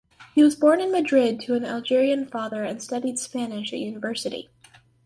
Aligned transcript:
He 0.33 0.41
was 0.43 0.55
born 0.55 0.81
in 0.81 0.91
Madrid 0.91 1.39
to 1.41 1.53
an 1.53 1.63
Algerian 1.63 2.25
father 2.25 2.63
and 2.63 2.81
studied 2.81 3.19
Spanish 3.19 3.71
at 3.71 3.77
university. 3.77 4.49